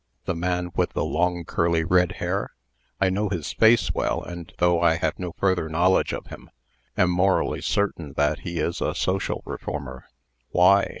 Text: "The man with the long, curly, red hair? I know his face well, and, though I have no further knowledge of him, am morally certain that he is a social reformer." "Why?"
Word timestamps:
"The 0.25 0.33
man 0.33 0.71
with 0.75 0.93
the 0.93 1.05
long, 1.05 1.43
curly, 1.45 1.83
red 1.83 2.13
hair? 2.13 2.55
I 2.99 3.11
know 3.11 3.29
his 3.29 3.53
face 3.53 3.93
well, 3.93 4.23
and, 4.23 4.51
though 4.57 4.81
I 4.81 4.95
have 4.95 5.19
no 5.19 5.31
further 5.37 5.69
knowledge 5.69 6.11
of 6.11 6.25
him, 6.25 6.49
am 6.97 7.11
morally 7.11 7.61
certain 7.61 8.13
that 8.13 8.39
he 8.39 8.57
is 8.57 8.81
a 8.81 8.95
social 8.95 9.43
reformer." 9.45 10.05
"Why?" 10.49 10.89